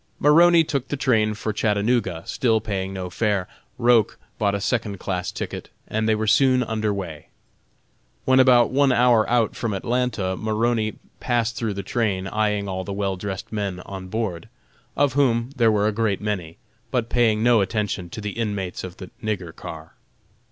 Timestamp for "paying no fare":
2.59-3.47